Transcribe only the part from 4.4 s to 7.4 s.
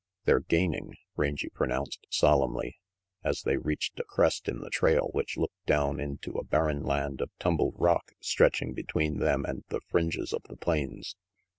in the trail which looked down into a barren area of